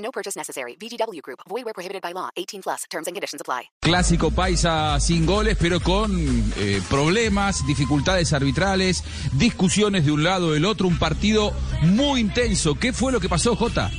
[0.00, 0.76] No purchase necessary.
[0.76, 1.40] VGW Group.
[1.48, 2.30] Void where prohibited by law.
[2.36, 2.84] 18 plus.
[2.90, 3.70] Terms and conditions apply.
[3.80, 6.10] Clásico paisa sin goles, pero con
[6.56, 12.74] eh, problemas, dificultades arbitrales, discusiones de un lado del otro, un partido muy intenso.
[12.74, 13.90] ¿Qué fue lo que pasó, Jota?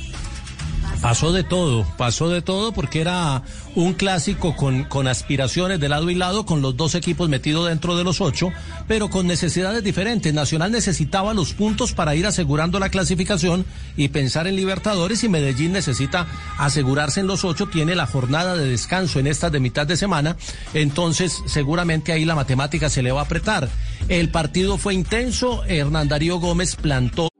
[1.02, 3.42] Pasó de todo, pasó de todo porque era
[3.74, 7.96] un clásico con, con aspiraciones de lado y lado, con los dos equipos metidos dentro
[7.96, 8.52] de los ocho,
[8.86, 10.32] pero con necesidades diferentes.
[10.32, 15.72] Nacional necesitaba los puntos para ir asegurando la clasificación y pensar en Libertadores y Medellín
[15.72, 19.96] necesita asegurarse en los ocho, tiene la jornada de descanso en estas de mitad de
[19.96, 20.36] semana,
[20.72, 23.68] entonces seguramente ahí la matemática se le va a apretar.
[24.08, 27.31] El partido fue intenso, Hernán Darío Gómez plantó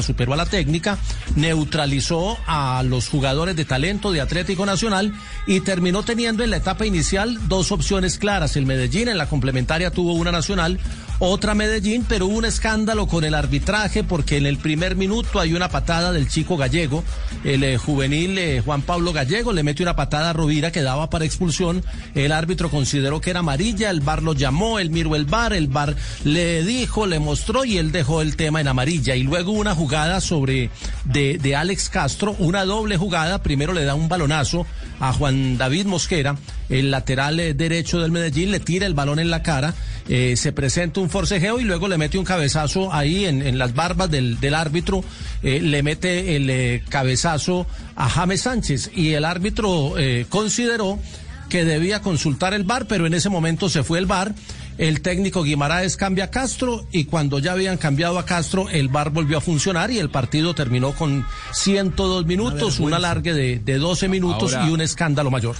[0.00, 0.98] superó a la técnica,
[1.36, 5.12] neutralizó a los jugadores de talento de Atlético Nacional
[5.46, 8.56] y terminó teniendo en la etapa inicial dos opciones claras.
[8.56, 10.80] El Medellín en la complementaria tuvo una nacional,
[11.18, 15.54] otra Medellín, pero hubo un escándalo con el arbitraje porque en el primer minuto hay
[15.54, 17.02] una patada del chico gallego,
[17.44, 21.08] el eh, juvenil eh, Juan Pablo Gallego le mete una patada a Rovira que daba
[21.10, 21.82] para expulsión.
[22.14, 25.68] El árbitro consideró que era amarilla, el bar lo llamó, él miró el bar, el
[25.68, 29.14] bar le dijo, le mostró y él dejó el tema en amarilla.
[29.14, 30.70] Y luego una jugada sobre
[31.04, 34.66] de, de Alex Castro, una doble jugada, primero le da un balonazo
[35.00, 36.36] a Juan David Mosquera,
[36.68, 39.74] el lateral eh, derecho del Medellín, le tira el balón en la cara,
[40.08, 43.74] eh, se presenta un forcejeo y luego le mete un cabezazo ahí en, en las
[43.74, 45.04] barbas del, del árbitro,
[45.42, 49.94] eh, le mete el eh, cabezazo a James Sánchez y el árbitro
[50.28, 50.98] consideró
[51.48, 54.34] que debía consultar el bar, pero en ese momento se fue el bar.
[54.78, 59.08] El técnico Guimaraes cambia a Castro y cuando ya habían cambiado a Castro, el bar
[59.08, 64.08] volvió a funcionar y el partido terminó con 102 minutos, un alargue de, de 12
[64.08, 65.56] minutos Ahora- y un escándalo mayor.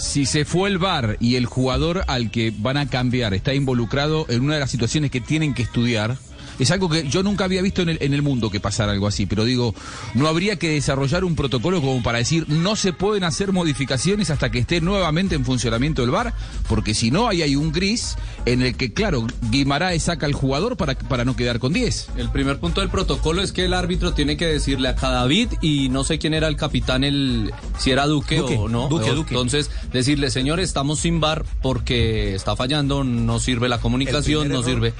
[0.00, 4.24] Si se fue el VAR y el jugador al que van a cambiar está involucrado
[4.30, 6.16] en una de las situaciones que tienen que estudiar,
[6.60, 9.06] es algo que yo nunca había visto en el, en el mundo que pasara algo
[9.06, 9.74] así, pero digo,
[10.14, 14.50] no habría que desarrollar un protocolo como para decir no se pueden hacer modificaciones hasta
[14.50, 16.34] que esté nuevamente en funcionamiento el VAR,
[16.68, 18.16] porque si no, ahí hay un gris
[18.46, 22.10] en el que, claro, Guimaraes saca al jugador para, para no quedar con 10.
[22.16, 25.88] El primer punto del protocolo es que el árbitro tiene que decirle a Cadavid y
[25.88, 28.88] no sé quién era el capitán, el si era Duque, Duque, o no.
[28.88, 29.08] Duque.
[29.10, 34.64] Entonces, decirle, señor, estamos sin bar porque está fallando, no sirve la comunicación, no error-
[34.64, 34.94] sirve.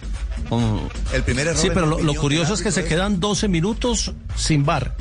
[0.51, 0.81] Um,
[1.13, 4.97] El primer error Sí, pero lo, curioso es que se quedan 12 minutos sin bar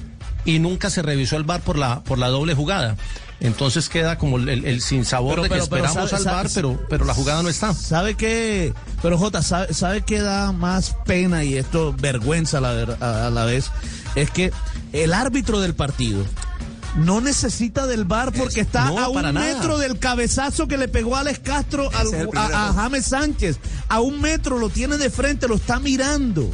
[0.46, 2.96] y nunca se revisó el bar por la, por la doble jugada.
[3.42, 6.36] Entonces queda como el, el, el sinsabor Pero- de que pero- pero esperamos sabe- al
[6.36, 7.74] bar, sabe- pero, pero la jugada no está.
[7.74, 8.74] ¿Sabe qué?
[9.02, 13.46] Pero Jota, ¿sabe, sabe qué da más pena y esto vergüenza a la, a la
[13.46, 13.72] vez?
[14.16, 14.52] Es que
[14.94, 16.24] el árbitro del partido
[16.98, 21.16] no necesita del bar porque está no, a un metro del cabezazo que le pegó
[21.16, 22.74] a Alex Castro al- a, a.
[22.74, 23.58] James Sánchez.
[23.88, 26.50] A un metro lo tiene de frente, lo está mirando.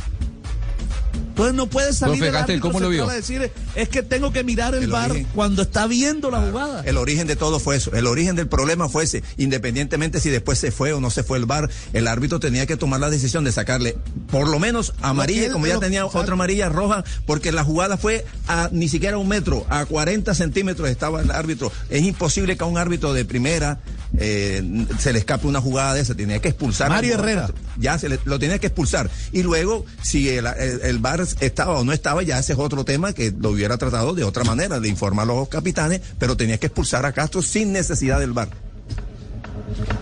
[1.35, 3.11] Entonces no puede salir Profe el Castel, árbitro ¿cómo lo central vio?
[3.11, 5.27] a decir es que tengo que mirar el, El bar origen.
[5.35, 6.81] cuando está viendo la jugada.
[6.85, 7.91] El origen de todo fue eso.
[7.93, 9.21] El origen del problema fue ese.
[9.35, 12.77] Independientemente si después se fue o no se fue el bar, el árbitro tenía que
[12.77, 13.97] tomar la decisión de sacarle
[14.31, 17.97] por lo menos amarilla, él- como ya lo- tenía otra amarilla roja, porque la jugada
[17.97, 21.69] fue a ni siquiera un metro, a 40 centímetros estaba el árbitro.
[21.89, 23.79] Es imposible que a un árbitro de primera
[24.19, 26.15] eh, se le escape una jugada de esa.
[26.15, 26.89] Tenía que expulsar.
[26.89, 27.15] Mario.
[27.15, 27.49] Herrera.
[27.77, 29.09] Ya se le- lo tenía que expulsar.
[29.31, 32.85] Y luego, si el, el, el bar estaba o no estaba, ya ese es otro
[32.85, 36.57] tema que lo hubiera tratado de otra manera, de informar a los capitanes, pero tenía
[36.57, 38.49] que expulsar a Castro sin necesidad del bar.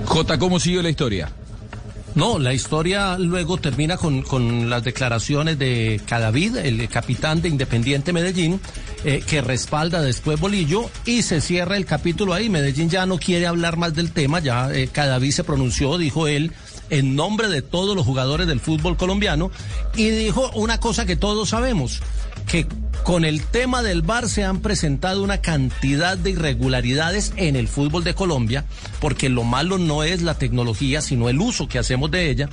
[0.06, 1.32] Jota, ¿cómo siguió la historia?
[2.16, 8.14] No, la historia luego termina con, con las declaraciones de Cadavid, el capitán de Independiente
[8.14, 8.60] Medellín,
[9.04, 12.50] eh, que respalda después Bolillo y se cierra el capítulo ahí.
[12.50, 16.52] Medellín ya no quiere hablar más del tema, ya eh, Cadavid se pronunció, dijo él,
[16.90, 19.52] en nombre de todos los jugadores del fútbol colombiano
[19.96, 22.02] y dijo una cosa que todos sabemos,
[22.48, 22.68] que
[23.04, 28.04] con el tema del VAR se han presentado una cantidad de irregularidades en el fútbol
[28.04, 28.66] de Colombia,
[29.02, 32.50] porque lo malo no es la tecnología, sino el uso que hacemos de ella,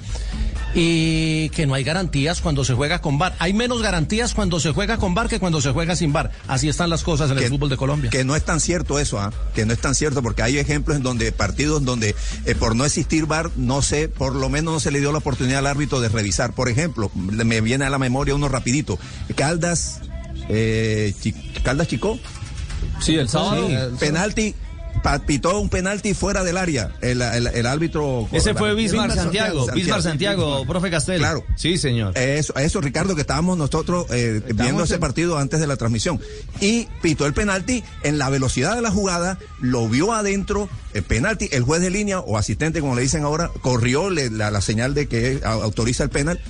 [0.75, 3.35] y que no hay garantías cuando se juega con VAR.
[3.39, 6.31] Hay menos garantías cuando se juega con VAR que cuando se juega sin VAR.
[6.49, 8.11] Así están las cosas en el fútbol de Colombia.
[8.11, 9.33] Que no es tan cierto eso, ¿ah?
[9.55, 12.15] que no es tan cierto, porque hay ejemplos en donde partidos donde
[12.45, 15.19] eh, por no existir VAR, no sé, por lo menos no se le dio la
[15.19, 16.53] oportunidad al árbitro de revisar.
[16.53, 18.99] Por ejemplo, me viene a la memoria uno rapidito.
[19.35, 20.01] Caldas,
[20.49, 21.15] eh,
[21.63, 22.19] Caldas Chico,
[23.01, 23.69] Sí, el sábado.
[23.69, 23.75] Sí.
[23.99, 24.55] Penalti,
[25.27, 28.29] pitó un penalti fuera del área, el, el- el árbitro.
[28.33, 31.19] Ese fue Bismar Santiago, Bismar Santiago, profe Castel.
[31.19, 31.45] Claro.
[31.57, 32.17] Sí, señor.
[32.19, 36.21] Eso, eso, Ricardo, que estábamos nosotros eh, viendo ese partido antes de la transmisión.
[36.61, 41.49] Y pitó el penalti en la velocidad de la jugada, lo vio adentro, el penalti,
[41.53, 44.95] el juez de línea o asistente, como le dicen ahora, corrió le- la, la señal
[44.95, 46.41] de que autoriza el penal.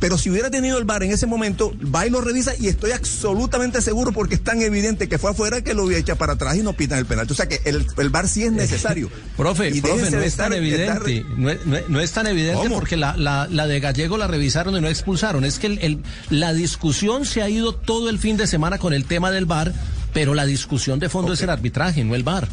[0.00, 2.92] Pero si hubiera tenido el VAR en ese momento, va y lo revisa y estoy
[2.92, 6.56] absolutamente seguro porque es tan evidente que fue afuera que lo hubiera echado para atrás
[6.56, 7.32] y no pitan el penalti.
[7.32, 9.10] O sea que el, el VAR sí es necesario.
[9.36, 11.24] Profe, Y profe, no es tan estar- evidente.
[11.36, 14.26] No es, no es- no es tan evidente porque la, la, la de Gallego la
[14.26, 15.44] revisaron y no expulsaron.
[15.44, 18.92] Es que el, el- la discusión se ha ido todo el fin de semana con
[18.92, 19.72] el tema del VAR,
[20.12, 22.48] pero la discusión de fondo es el arbitraje, no el VAR.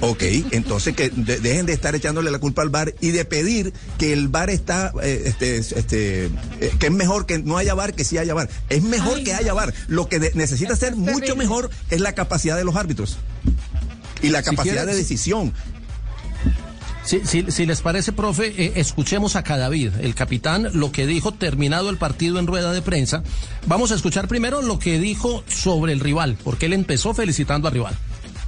[0.00, 3.72] Ok, entonces que de- dejen de estar echándole la culpa al VAR y de pedir
[3.98, 7.94] que el VAR está, eh, este, este, eh, que es mejor que no haya VAR
[7.94, 8.48] que sí haya VAR.
[8.68, 9.72] Es mejor que haya VAR.
[9.88, 13.16] Lo que de- necesita ser mucho mejor es la capacidad de los árbitros
[14.22, 15.52] y la Si capacidad de decisión.
[17.04, 21.32] Si, si- si les parece, profe, eh, escuchemos a Cadavid, el capitán, lo que dijo
[21.32, 23.24] terminado el partido en rueda de prensa.
[23.66, 27.74] Vamos a escuchar primero lo que dijo sobre el rival, porque él empezó felicitando al
[27.74, 27.98] rival.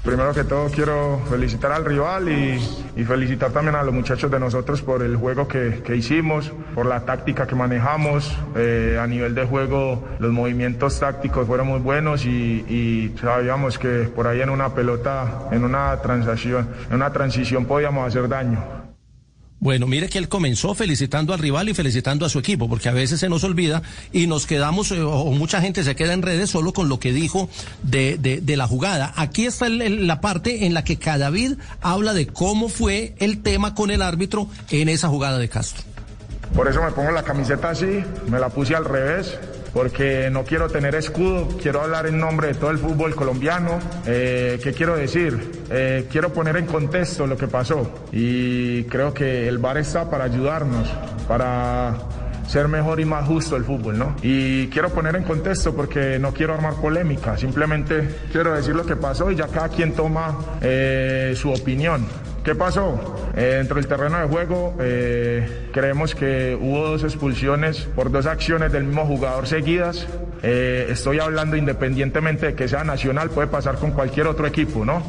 [0.04, 2.58] Primero que todo quiero felicitar al rival y,
[3.04, 7.06] felicitar también a los muchachos de nosotros por el juego que, que hicimos, por la
[7.06, 8.36] táctica que manejamos.
[8.54, 12.28] Eh, a nivel de juego los movimientos tácticos fueron muy buenos y,
[12.68, 18.06] y sabíamos que por ahí en una pelota, en una transacción, en una transición podíamos
[18.06, 18.83] hacer daño.
[19.64, 22.92] Bueno, mire que él comenzó felicitando al rival y felicitando a su equipo, porque a
[22.92, 23.80] veces se nos olvida
[24.12, 27.14] y nos quedamos, eh, o mucha gente se queda en redes solo con lo que
[27.14, 27.48] dijo
[27.82, 29.14] de, de- la jugada.
[29.16, 33.90] Aquí está la parte en la que Cadavid habla de cómo fue el tema con
[33.90, 35.82] el árbitro en esa jugada de Castro.
[36.54, 39.38] Por eso me pongo la camiseta así, me la puse al revés,
[39.74, 43.80] porque no quiero tener escudo, quiero hablar en nombre de todo el fútbol colombiano.
[44.06, 45.64] Eh, ¿Qué quiero decir?
[45.68, 50.24] Eh, quiero poner en contexto lo que pasó y creo que el VAR está para
[50.24, 50.88] ayudarnos,
[51.26, 51.96] para
[52.46, 54.14] ser mejor y más justo el fútbol, ¿no?
[54.22, 58.96] Y quiero poner en contexto porque no quiero armar polémica, simplemente quiero decir lo que
[58.96, 62.06] pasó y ya cada quien toma eh, su opinión.
[62.44, 63.32] ¿Qué pasó?
[63.34, 68.70] Eh, dentro del terreno de juego eh, creemos que hubo dos expulsiones por dos acciones
[68.70, 70.06] del mismo jugador seguidas.
[70.42, 75.02] Eh, estoy hablando independientemente de que sea nacional, puede pasar con cualquier otro equipo, ¿no?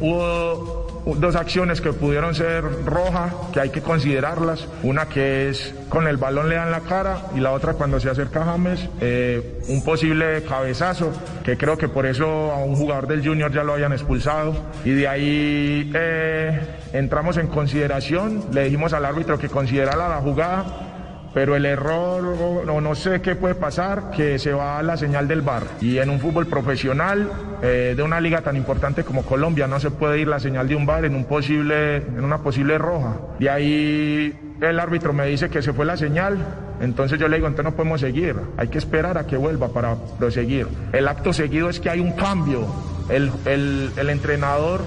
[0.00, 4.66] Hubo dos acciones que pudieron ser roja, que hay que considerarlas.
[4.82, 8.10] Una que es con el balón le dan la cara y la otra cuando se
[8.10, 11.12] acerca James, eh, un posible cabezazo,
[11.44, 14.54] que creo que por eso a un jugador del Junior ya lo habían expulsado.
[14.84, 16.60] Y de ahí eh,
[16.92, 20.89] entramos en consideración, le dijimos al árbitro que considerara la jugada.
[21.32, 24.96] Pero el error, o no, no sé qué puede pasar, que se va a la
[24.96, 25.62] señal del bar.
[25.80, 27.30] Y en un fútbol profesional
[27.62, 30.74] eh, de una liga tan importante como Colombia no se puede ir la señal de
[30.74, 33.16] un bar en un posible, en una posible roja.
[33.38, 36.38] De ahí el árbitro me dice que se fue la señal.
[36.80, 38.36] Entonces yo le digo, entonces no podemos seguir.
[38.56, 40.66] Hay que esperar a que vuelva para proseguir.
[40.92, 42.66] El acto seguido es que hay un cambio.
[43.08, 44.80] El, el, el entrenador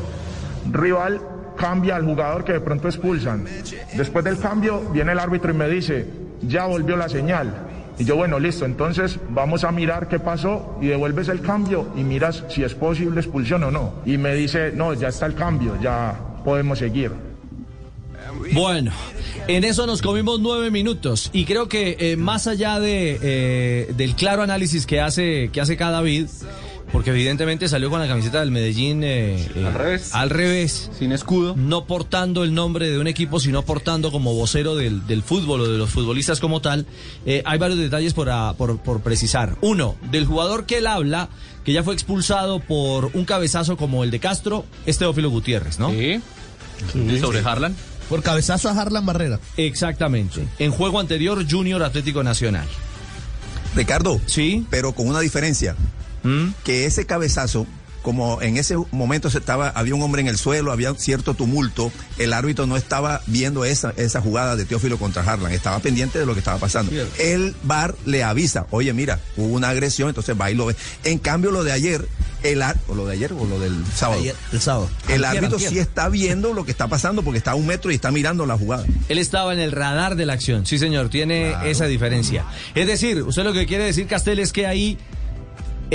[0.72, 1.22] rival
[1.56, 3.45] cambia al jugador que de pronto expulsan.
[3.95, 6.06] Después del cambio viene el árbitro y me dice,
[6.48, 7.54] ya volvió la señal.
[8.00, 12.04] Y yo, bueno, listo, entonces vamos a mirar qué pasó y devuelves el cambio y
[12.04, 13.94] miras si es posible expulsión o no.
[14.06, 17.12] Y me dice, no, ya está el cambio, ya podemos seguir.
[18.52, 18.92] Bueno,
[19.47, 24.16] en eso nos comimos nueve minutos y creo que eh, más allá de, eh, del
[24.16, 26.28] claro análisis que hace, que hace cada David,
[26.94, 30.14] porque evidentemente salió con la camiseta del Medellín eh, eh, Al revés.
[30.16, 31.56] al revés, Sin escudo.
[31.57, 35.68] no portando el nombre de un equipo, sino portando como vocero del, del fútbol o
[35.69, 36.85] de los futbolistas como tal,
[37.26, 39.57] eh, hay varios detalles por, a- por, por precisar.
[39.62, 41.28] Uno, del jugador que él habla,
[41.66, 45.90] que ya fue expulsado por un cabezazo como el de Castro, es Teófilo Gutiérrez, ¿no?
[45.90, 46.21] Sí.
[46.94, 47.76] Sí, Sobre Harlan.
[48.09, 49.40] Por cabezazo a Harlan Barrera.
[49.57, 50.47] Exactamente.
[50.59, 52.68] En juego anterior, Junior Atlético Nacional.
[53.76, 54.66] Ricardo, Sí.
[54.69, 55.76] pero con una diferencia.
[56.23, 56.49] ¿Mm?
[56.63, 57.68] que ese cabezazo,
[58.01, 61.92] como en ese momento se estaba, había un hombre en el suelo, había cierto tumulto,
[62.18, 66.25] el árbitro no estaba viendo esa, esa jugada de Teófilo contra Harlan, estaba pendiente de
[66.25, 66.92] lo que estaba pasando.
[67.18, 70.75] El VAR le avisa, oye, mira, hubo una agresión, entonces va y lo ve.
[71.06, 72.06] En cambio, lo de ayer,
[72.44, 74.19] el o lo de ayer o lo del sábado.
[74.19, 74.89] Ayer, el sábado.
[75.07, 75.71] El Antier, árbitro antier.
[75.71, 78.45] sí está viendo lo que está pasando porque está a un metro y está mirando
[78.45, 78.85] la jugada.
[79.07, 82.45] Él estaba en el radar de la acción, sí señor, tiene esa diferencia.
[82.75, 84.97] Es decir, usted lo que quiere decir, Castel, es que ahí,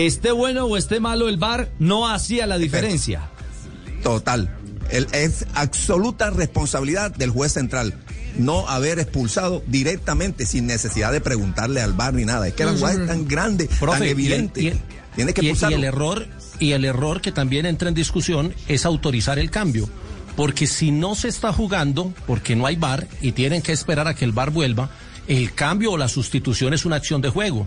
[0.07, 3.28] esté bueno o esté malo el VAR, no hacía la diferencia.
[4.02, 4.55] Total.
[4.90, 7.95] El- es absoluta responsabilidad del juez central
[8.38, 12.47] no haber expulsado directamente sin necesidad de preguntarle al bar ni nada.
[12.49, 14.62] Es que la jugada es tan grande, tan y el- evidente.
[14.62, 14.81] y el-
[15.17, 15.76] Tiene que y- y expulsarlo.
[15.78, 16.26] el error
[16.61, 19.88] y el error que también entra en discusión es autorizar el cambio.
[20.37, 24.14] Porque si no se está jugando, porque no hay bar y tienen que esperar a
[24.14, 24.88] que el bar vuelva,
[25.26, 27.67] el cambio o la sustitución es una acción de juego.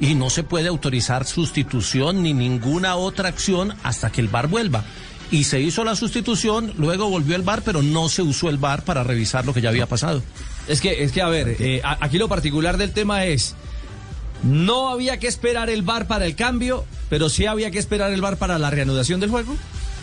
[0.00, 4.84] Y no se puede autorizar sustitución ni ninguna otra acción hasta que el bar vuelva.
[5.30, 8.84] Y se hizo la sustitución, luego volvió el bar, pero no se usó el bar
[8.84, 10.22] para revisar lo que ya había pasado.
[10.68, 13.54] Es que, es que a ver, eh, aquí lo particular del tema es,
[14.42, 18.20] no había que esperar el bar para el cambio, pero sí había que esperar el
[18.20, 19.54] bar para la reanudación del juego.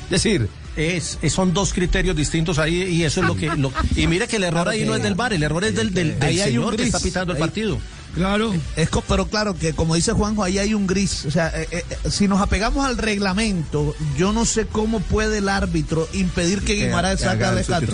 [0.05, 3.47] Es decir, Es, es- son dos criterios distintos ahí y eso es lo que...
[3.55, 5.93] lo- y mire que el error ahí no es del bar, el error es del,
[5.93, 7.77] del, del Ahí hay un señor que está pitando el Ahí- partido.
[8.15, 8.53] Claro.
[8.75, 11.25] Es pero claro que como dice Juanjo, ahí hay un gris.
[11.25, 15.37] O sea, eh, eh, eh, si nos apegamos al reglamento, yo no sé cómo puede
[15.37, 17.87] el árbitro impedir que Guimaraes Que saque haga a la claro.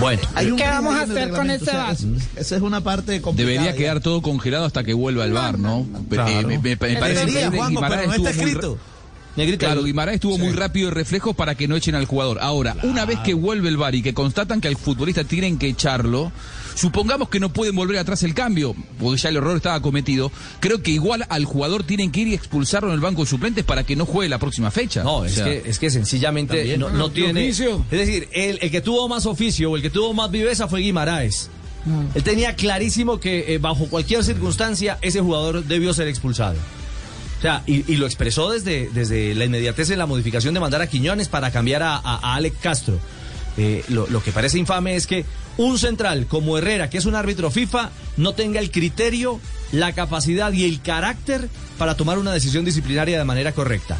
[0.00, 1.92] bueno, Hay un ¿Qué vamos a hacer con ese o sea, VAR?
[1.92, 2.04] es-
[2.36, 3.52] Esa es una parte complicada.
[3.52, 5.86] Debería quedar todo congelado hasta que vuelva el bar, ¿no?
[6.10, 6.30] Claro.
[6.30, 8.78] Eh, me, me- me parece Debería, que Juanjo, Guimaraes pero no está muy escrito.
[9.36, 12.38] Negrita, Claro, Guimaraes estuvo muy rápido y reflejos para que no echen al jugador.
[12.40, 15.66] Ahora, una vez que vuelve el VAR y que constatan que al futbolista tienen que
[15.68, 16.30] echarlo,
[16.76, 20.82] supongamos que no pueden volver atrás el cambio, porque ya el error estaba cometido, creo
[20.82, 23.82] que igual al jugador tienen que ir y expulsarlo en el banco de suplentes para
[23.84, 25.02] que no juegue la próxima fecha.
[25.02, 27.44] No, O es, sea, que, es que sencillamente no, tiene.
[27.44, 27.84] oficio.
[27.90, 30.80] Es decir, el, el que tuvo más oficio o el que tuvo más viveza fue
[30.80, 31.50] Guimaraes.
[32.14, 36.54] Él tenía clarísimo que eh, bajo cualquier circunstancia ese jugador debió ser expulsado.
[37.44, 40.80] O sea, y, y lo expresó desde, desde la inmediatez en la modificación de mandar
[40.80, 42.98] a Quiñones para cambiar a, a- a Alex Castro.
[43.58, 45.26] Eh, lo, lo que parece infame es que
[45.58, 49.40] un central como Herrera, que es un árbitro FIFA, no tenga el criterio,
[49.72, 51.48] la capacidad y el carácter
[51.78, 53.98] para tomar una decisión disciplinaria de manera correcta.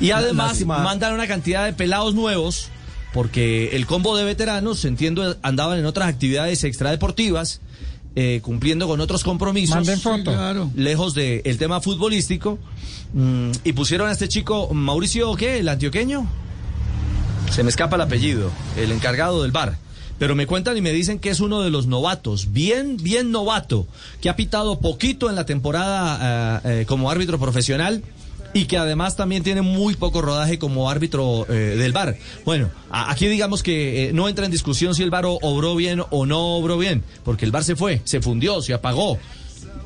[0.00, 0.78] Y además Lástima.
[0.80, 2.68] mandan una cantidad de pelados nuevos,
[3.14, 7.60] porque el combo de veteranos, entiendo, andaban en otras actividades extradeportivas,
[8.14, 9.74] eh, cumpliendo con otros compromisos.
[9.74, 10.70] Manden foto.
[10.74, 12.58] Lejos del tema futbolístico.
[13.12, 15.58] mm, y pusieron a este chico, Mauricio, ¿qué?
[15.58, 16.26] ¿El antioqueño?
[17.50, 19.76] Se me escapa el apellido, el encargado del bar.
[20.18, 23.86] Pero me cuentan y me dicen que es uno de los novatos, bien, bien novato,
[24.20, 28.02] que ha pitado poquito en la temporada eh, eh, como árbitro profesional
[28.54, 32.16] y que además también tiene muy poco rodaje como árbitro eh, del bar.
[32.44, 35.74] Bueno, a- aquí digamos que eh, no entra en discusión si el bar o- obró
[35.76, 39.18] bien o no obró bien, porque el bar se fue, se fundió, se apagó.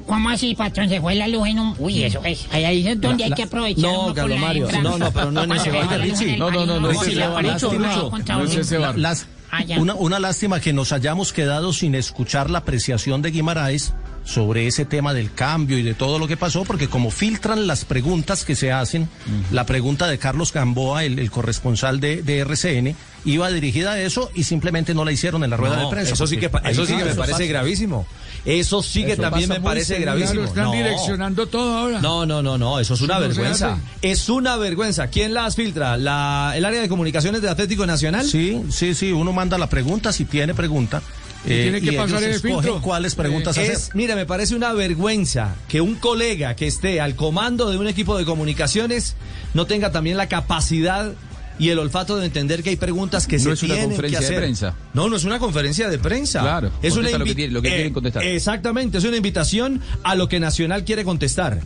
[0.06, 0.88] ¿Cómo así, patrón?
[0.88, 1.75] Se fue la luz en un...
[1.80, 2.46] Uy, eso es...
[2.52, 5.68] Ahí es donde hay que aprovechar No, Carlos Mario, no, no, pero no en ese
[5.70, 8.44] en el- No, no, no, no, sí, No uno.
[8.44, 8.96] es ese bar.
[8.99, 13.94] Las- Ah, una, una lástima que nos hayamos quedado sin escuchar la apreciación de Guimaraes
[14.26, 17.85] sobre ese tema del cambio y de todo lo que pasó, porque como filtran las
[17.85, 19.09] preguntas que se hacen,
[19.52, 24.30] la pregunta de Carlos Gamboa, el, el corresponsal de, de RCN, iba dirigida a eso
[24.35, 26.12] y simplemente no la hicieron en la rueda No, de prensa.
[26.14, 27.45] Eso sí que, eso sí que me parece pasa.
[27.45, 28.06] gravísimo.
[28.45, 30.42] Eso sí que Eso también me parece gravísimo.
[30.42, 30.73] Están No.
[30.73, 32.00] direccionando todo ahora.
[32.00, 33.78] No, no, no, no, eso es una no vergüenza.
[34.02, 35.06] Es una vergüenza.
[35.09, 35.97] ¿Quién las filtra?
[35.97, 38.25] ¿La, ¿El área de comunicaciones del Atlético Nacional?
[38.26, 41.00] Sí, sí, sí, uno manda la pregunta si tiene pregunta.
[41.46, 42.82] Y tiene que ellos pasar el escogen filtro.
[42.82, 43.96] cuáles preguntas Es, hacer.
[43.96, 48.16] mira, me parece una vergüenza que un colega que esté al comando de un equipo
[48.18, 49.16] de comunicaciones
[49.54, 51.12] no tenga también la capacidad
[51.58, 54.24] y el olfato de entender que hay preguntas que No se es una conferencia que
[54.24, 54.38] de hacer.
[54.40, 54.74] prensa.
[54.92, 56.40] No, no es una conferencia de prensa.
[56.40, 58.22] Claro, es una lo que invi- tiene- lo que quieren contestar.
[58.24, 61.60] Exactamente, es una invitación a lo que Nacional quiere contestar.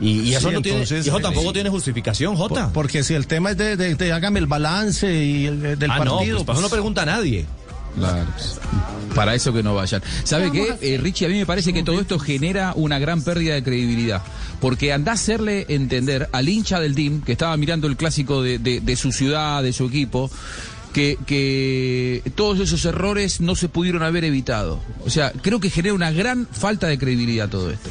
[0.00, 1.52] Y, y eso, Sí, no tiene, y eso eh, tampoco sí.
[1.52, 2.64] tiene justificación, Jota.
[2.66, 5.76] Por- porque si el tema es de, de- de hágame el balance y el, eh,
[5.76, 6.36] del ah, no, partido.
[6.38, 7.44] pues, para eso no pues, pregunta a nadie.
[7.96, 8.26] Claro.
[9.14, 10.02] Para eso que no vayan.
[10.24, 11.26] ¿Sabe qué, Eh, Richie?
[11.26, 14.22] A mí me parece que todo esto genera una gran pérdida de credibilidad.
[14.60, 18.58] Porque anda a hacerle entender al hincha del team, que estaba mirando el clásico de,
[18.58, 20.30] de- de su ciudad, de su equipo,
[20.92, 24.80] que, que todos esos errores no se pudieron haber evitado.
[25.04, 27.90] O sea, creo que genera una gran falta de credibilidad todo esto.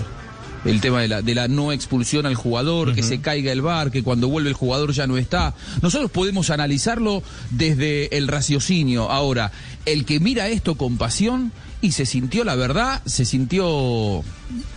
[0.66, 3.92] El tema de la, de la no expulsión al jugador, que se caiga el bar,
[3.92, 5.54] que cuando vuelve el jugador ya no está.
[5.82, 9.10] Nosotros podemos analizarlo desde el raciocinio.
[9.10, 9.52] Ahora,
[9.86, 11.52] el que mira esto con pasión
[11.82, 14.22] y se sintió, la verdad, se sintió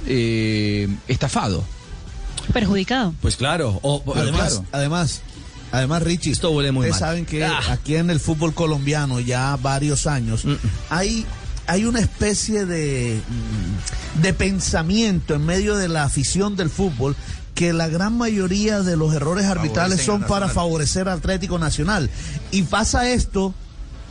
[0.06, 1.64] eh, estafado.
[2.52, 3.14] Perjudicado.
[3.20, 3.78] Pues claro.
[3.82, 4.66] o- Además, claro.
[4.72, 5.22] además,
[5.72, 7.10] además, Richie, Esto huele muy ustedes mal.
[7.10, 7.60] saben que Ah.
[7.70, 10.44] aquí en el fútbol colombiano ya varios años
[10.90, 11.24] hay
[11.72, 17.16] hay una especie de mm, de pensamiento en medio de la afición del fútbol
[17.54, 22.10] que la gran mayoría de los errores arbitrales Favorecen son para favorecer al Atlético Nacional
[22.50, 23.54] y pasa esto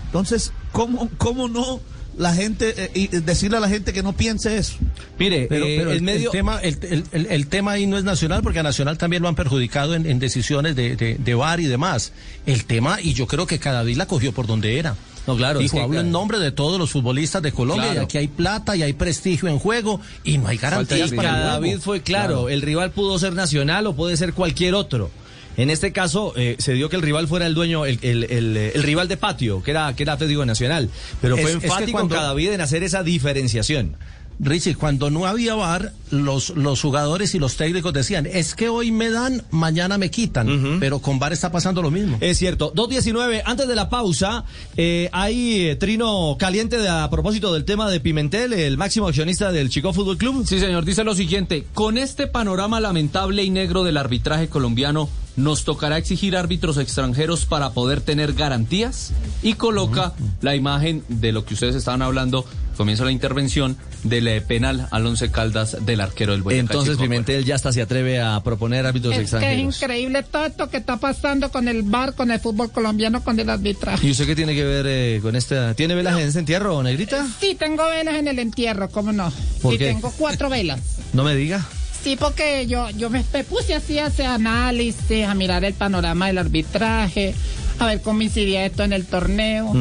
[0.06, 1.80] entonces cómo cómo no
[2.18, 4.74] la gente eh, y decirle a la gente que no piense eso
[5.18, 6.30] Mire, Pero, eh, pero el el, medio...
[6.30, 9.22] el tema, el, el- el- el tema ahí no es nacional, porque a Nacional también
[9.22, 12.12] lo han perjudicado en, en decisiones de, de, de VAR y demás.
[12.46, 14.96] El tema, y yo creo que cada vez la cogió por donde era.
[15.28, 18.02] No, claro, es Dijo, que, hablo en nombre de todos los futbolistas de Colombia Claro.
[18.02, 21.16] y aquí hay plata y hay prestigio en juego y no hay garantías para el
[21.16, 21.48] para juego.
[21.54, 25.12] David fue claro, el rival pudo ser nacional o puede ser cualquier otro.
[25.58, 28.56] En este caso eh, se dio que el rival fuera el dueño, el, el- el,
[28.58, 30.90] eh, el rival de patio, que era, que era Atlético Nacional.
[31.22, 33.96] Pero fue Es- es que enfático Cadavid en hacer esa diferenciación.
[34.44, 38.92] Richie, cuando no había VAR, los, los jugadores y los técnicos decían, es que hoy
[38.92, 42.18] me dan, mañana me quitan, pero con VAR está pasando lo mismo.
[42.22, 42.74] Es cierto.
[42.74, 44.44] 2.19, antes de la pausa,
[44.78, 49.52] eh, hay eh, trino caliente de- a propósito del tema de Pimentel, el máximo accionista
[49.52, 50.46] del Chico Fútbol Club.
[50.48, 55.08] Sí, señor, dice lo siguiente, con este panorama lamentable y negro del arbitraje colombiano,
[55.38, 59.14] ¿nos tocará exigir árbitros extranjeros para poder tener garantías?
[59.44, 62.46] Y coloca la imagen de lo que ustedes estaban hablando,
[62.82, 67.04] comienza la intervención del eh, penal al once Caldas del arquero del Boyacá Entonces Chico.
[67.04, 69.76] Pimentel ya hasta se atreve a proponer árbitros Es que es extranjeros.
[69.78, 73.50] increíble todo esto que está pasando con el bar, con el fútbol colombiano, con el
[73.50, 74.06] arbitraje.
[74.08, 75.76] ¿Y usted qué tiene que ver eh, con esta?
[75.76, 77.28] ¿Tiene velas en este entierro, Negrita?
[77.40, 79.32] Sí, tengo velas en el entierro, ¿cómo no?
[79.62, 79.86] ¿Por y qué?
[79.88, 80.80] tengo cuatro velas.
[81.14, 81.64] No me diga.
[82.04, 86.28] Sí, porque yo, yo me, me puse así a hacer análisis, a mirar el panorama
[86.28, 87.36] del arbitraje,
[87.80, 89.72] a ver cómo incidía esto en el torneo.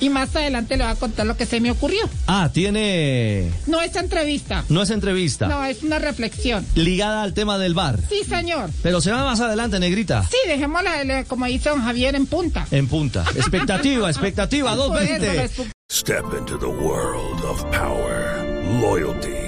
[0.00, 2.08] Y más adelante le voy a contar lo que se me ocurrió.
[2.26, 3.50] Ah, tiene...
[3.66, 4.64] No es entrevista.
[4.68, 5.48] No es entrevista.
[5.48, 6.64] No, es una reflexión.
[6.74, 7.98] Ligada al tema del bar.
[8.08, 8.70] Sí, señor.
[8.82, 10.24] Pero se va más adelante, Negrita.
[10.30, 12.66] Sí, dejémosla, como dice don Javier, en punta.
[12.70, 13.24] En punta.
[13.34, 15.34] Expectativa, expectativa, Por eso, 220.
[15.64, 18.44] les- Step into the world of power,
[18.78, 19.47] loyalty,